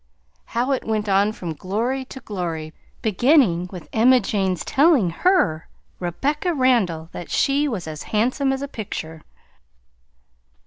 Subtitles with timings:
[0.45, 5.67] How it went on from glory to glory, beginning with Emma Jane's telling her,
[5.99, 9.21] Rebecca Randall, that she was as "handsome as a picture."